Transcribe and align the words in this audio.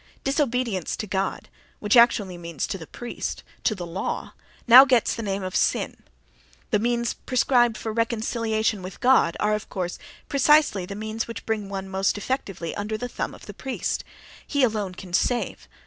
—Disobedience 0.23 0.95
to 0.97 1.05
God, 1.05 1.47
which 1.77 1.95
actually 1.95 2.35
means 2.35 2.65
to 2.65 2.79
the 2.79 2.87
priest, 2.87 3.43
to 3.63 3.75
"the 3.75 3.85
law," 3.85 4.33
now 4.67 4.83
gets 4.83 5.13
the 5.13 5.21
name 5.21 5.43
of 5.43 5.55
"sin"; 5.55 5.97
the 6.71 6.79
means 6.79 7.13
prescribed 7.13 7.77
for 7.77 7.93
"reconciliation 7.93 8.81
with 8.81 8.99
God" 8.99 9.37
are, 9.39 9.53
of 9.53 9.69
course, 9.69 9.99
precisely 10.27 10.87
the 10.87 10.95
means 10.95 11.27
which 11.27 11.45
bring 11.45 11.69
one 11.69 11.87
most 11.87 12.17
effectively 12.17 12.73
under 12.73 12.97
the 12.97 13.07
thumb 13.07 13.35
of 13.35 13.45
the 13.45 13.53
priest; 13.53 14.03
he 14.47 14.63
alone 14.63 14.95
can 14.95 15.13
"save".... 15.13 15.67